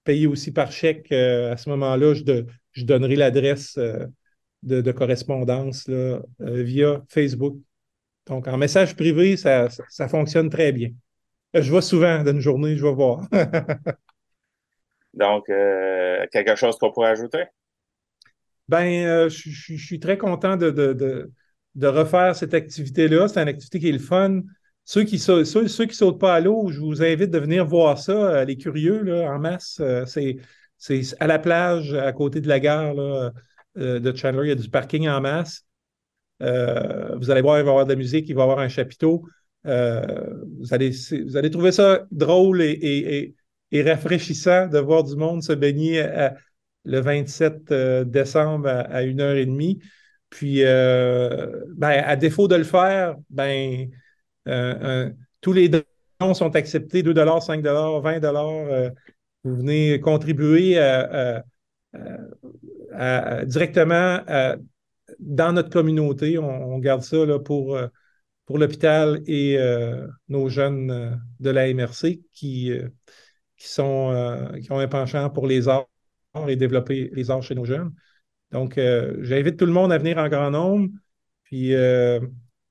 payer 0.05 0.26
aussi 0.26 0.52
par 0.52 0.71
chèque. 0.71 1.11
Euh, 1.11 1.52
à 1.52 1.57
ce 1.57 1.69
moment-là, 1.71 2.14
je, 2.14 2.45
je, 2.73 2.85
donnerai 2.85 3.16
l'adresse 3.16 3.78
de, 4.62 4.93
correspondance 4.93 5.90
via 6.38 7.02
Facebook. 7.09 7.57
Donc, 8.26 8.49
en 8.49 8.57
message 8.57 8.97
privé, 8.97 9.37
ça, 9.37 9.69
ça, 9.88 10.09
fonctionne 10.09 10.50
très 10.50 10.73
bien. 10.73 10.90
Je 11.55 11.71
vois 11.71 11.83
souvent 11.83 12.23
dans 12.23 12.33
une 12.33 12.40
journée, 12.40 12.76
je 12.76 12.85
vais 12.85 12.95
voir. 12.95 13.26
Donc, 15.14 15.47
quelque 15.47 16.55
chose 16.55 16.76
qu'on 16.78 16.93
pourrait 16.93 17.11
ajouter? 17.11 17.45
Ben, 18.68 19.06
euh, 19.06 19.28
je, 19.28 19.76
suis 19.76 20.00
très 20.00 20.18
content 20.18 20.56
de, 20.56 20.70
de, 20.70 21.87
refaire 21.87 22.35
cette 22.35 22.54
activité-là. 22.54 23.28
C'est 23.28 23.40
une 23.40 23.49
activité 23.49 23.78
qui 23.78 23.88
est 23.88 23.92
le 23.92 23.99
fun. 23.99 24.42
Ceux 24.85 25.04
qui 25.04 25.16
ne 25.16 25.44
ceux, 25.44 25.87
qui 25.87 25.94
sautent 25.94 26.20
pas 26.20 26.35
à 26.35 26.40
l'eau, 26.40 26.68
je 26.70 26.80
vous 26.80 27.02
invite 27.02 27.30
de 27.30 27.38
venir 27.38 27.64
voir 27.64 27.99
ça, 27.99 28.12
euh, 28.12 28.44
les 28.44 28.56
curieux, 28.56 29.02
là, 29.02 29.32
en 29.32 29.38
masse. 29.38 29.78
Euh, 29.80 30.04
c'est, 30.06 30.37
c'est 30.78 31.02
à 31.20 31.26
la 31.26 31.38
plage, 31.38 31.94
à 31.94 32.12
côté 32.12 32.40
de 32.40 32.49
la 32.49 32.61
gare 32.61 32.94
de 33.76 34.16
Chandler. 34.16 34.46
Il 34.46 34.49
y 34.49 34.52
a 34.52 34.56
du 34.56 34.68
parking 34.68 35.08
en 35.08 35.20
masse. 35.20 35.64
vous 36.40 37.30
allez 37.30 37.42
voir, 37.42 37.58
il 37.58 37.64
va 37.64 37.68
y 37.68 37.70
avoir 37.70 37.87
de 37.87 37.92
la 37.92 37.96
musique, 37.96 38.28
il 38.28 38.35
va 38.35 38.42
y 38.42 38.44
avoir 38.44 38.58
un 38.58 38.68
chapiteau. 38.68 39.25
vous, 39.64 40.75
allez, 40.75 40.90
vous 41.25 41.37
allez 41.37 41.50
trouver 41.50 41.72
ça 41.72 42.07
drôle 42.11 42.62
et, 42.62 43.35
et, 43.72 43.83
rafraîchissant 43.83 44.68
de 44.68 44.79
voir 44.79 45.05
du 45.05 45.16
monde 45.16 45.42
se 45.42 45.52
baigner 45.52 46.00
à, 46.00 46.35
le 46.87 47.01
27 47.01 47.72
euh, 47.72 48.05
décembre 48.05 48.68
à, 48.68 49.03
1h30. 49.03 49.83
Puis, 50.31 50.64
euh, 50.64 51.64
ben, 51.77 52.03
à 52.05 52.16
défaut 52.16 52.49
de 52.49 52.57
le 52.57 52.64
faire, 52.64 53.16
ben, 53.31 53.88
euh, 54.49 55.11
tous 55.40 55.53
les 55.53 55.68
dons 55.68 56.35
sont 56.35 56.55
acceptés 56.57 57.03
2 57.03 57.14
5 57.40 57.62
20 57.62 58.92
Vous 59.44 59.57
venez 59.57 60.01
contribuer 60.01 60.75
directement 63.44 64.20
dans 65.18 65.53
notre 65.53 65.70
communauté. 65.70 66.38
On, 66.38 66.79
garde 66.79 67.03
ça 67.03 67.16
pour, 67.44 67.79
l'hôpital 68.51 69.22
et 69.27 69.59
nos 70.29 70.49
jeunes 70.49 71.20
de 71.40 71.51
la 71.51 71.72
MRC 71.72 72.20
qui 72.33 72.72
ont 73.79 74.11
un 74.70 74.88
penchant 74.88 75.31
pour 75.31 75.46
les 75.46 75.68
arts 75.68 75.88
et 76.49 76.57
développer 76.57 77.11
les 77.12 77.31
arts 77.31 77.42
chez 77.42 77.55
nos 77.55 77.64
jeunes. 77.64 77.92
Donc, 78.53 78.79
euh, 78.79 79.16
j'invite 79.20 79.59
tout 79.59 79.66
le 79.66 79.72
monde 79.72 79.92
à 79.92 79.99
venir 79.99 80.18
en 80.18 80.29
grand 80.29 80.51
nombre, 80.51 80.88
puis 81.44 81.75
euh, 81.75 82.20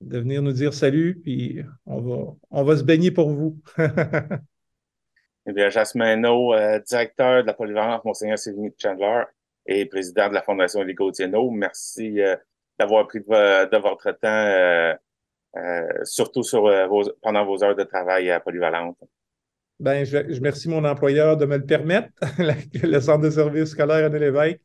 de 0.02 0.20
venir 0.20 0.42
nous 0.42 0.54
dire 0.54 0.74
salut, 0.74 1.20
puis 1.22 1.62
on 1.86 2.02
va, 2.02 2.34
on 2.52 2.64
va 2.64 2.78
se 2.78 2.84
baigner 2.84 3.12
pour 3.12 3.30
vous. 3.30 3.60
eh 3.78 5.54
bien, 5.54 5.70
Jasmin 5.70 6.24
euh, 6.24 6.80
directeur 6.88 7.42
de 7.42 7.48
la 7.48 7.54
polyvalence 7.54 8.06
Monseigneur 8.06 8.40
Sévigny 8.40 8.72
Chandler 8.82 9.24
et 9.66 9.86
président 9.86 10.30
de 10.30 10.34
la 10.34 10.42
Fondation 10.42 10.82
Les 10.84 10.94
Gautier-No, 10.94 11.50
merci 11.52 12.20
d'avoir 12.78 13.08
pris 13.08 13.20
de, 13.20 13.78
votre 13.82 14.12
temps, 14.12 14.98
surtout 16.04 16.44
sur, 16.44 16.70
pendant 17.22 17.46
vos 17.46 17.64
heures 17.64 17.76
de 17.76 17.84
travail 17.84 18.30
à 18.30 18.40
Polyvalente. 18.40 18.98
Ben, 19.80 20.06
je, 20.06 20.18
je, 20.30 20.36
remercie 20.38 20.70
mon 20.70 20.86
employeur 20.86 21.36
de 21.38 21.46
me 21.46 21.58
le 21.58 21.66
permettre, 21.66 22.10
le 22.84 23.00
centre 23.02 23.24
de 23.24 23.30
service 23.30 23.70
scolaire 23.70 24.06
à 24.06 24.18
l'évêque. 24.18 24.62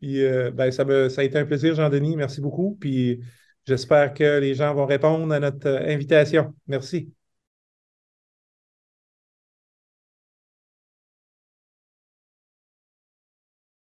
Puis, 0.00 0.24
euh, 0.24 0.50
ben, 0.50 0.70
ça, 0.70 0.84
me, 0.84 1.08
ça 1.08 1.20
a 1.22 1.24
été 1.24 1.38
un 1.38 1.44
plaisir, 1.44 1.74
Jean-Denis. 1.74 2.16
Merci 2.16 2.40
beaucoup. 2.40 2.76
Puis, 2.80 3.20
j'espère 3.66 4.14
que 4.14 4.38
les 4.38 4.54
gens 4.54 4.74
vont 4.74 4.86
répondre 4.86 5.32
à 5.32 5.40
notre 5.40 5.68
euh, 5.68 5.92
invitation. 5.92 6.54
Merci. 6.66 7.12